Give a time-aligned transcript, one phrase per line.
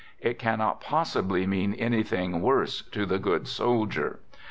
[0.19, 4.19] It cannot pos sibly mean anything worse to the good soldier.